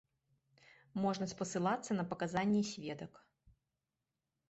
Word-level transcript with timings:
Можна 1.03 1.25
спасылацца 1.35 1.91
на 2.01 2.07
паказанні 2.15 2.65
сведак. 2.73 3.25